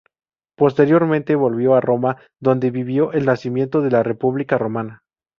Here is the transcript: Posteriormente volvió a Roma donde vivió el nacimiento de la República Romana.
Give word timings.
Posteriormente 0.57 1.35
volvió 1.35 1.75
a 1.75 1.79
Roma 1.79 2.17
donde 2.39 2.71
vivió 2.71 3.11
el 3.13 3.25
nacimiento 3.27 3.81
de 3.81 3.91
la 3.91 4.01
República 4.01 4.57
Romana. 4.57 5.03